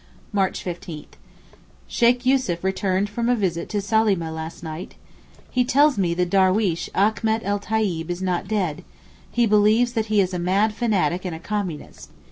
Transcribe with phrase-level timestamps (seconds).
[0.33, 4.95] March 15.—Sheykh Yussuf returned from a visit to Salamieh last night.
[5.51, 8.83] He tells me the darweesh Achmet et Tayib is not dead,
[9.29, 12.09] he believes that he is a mad fanatic and a communist.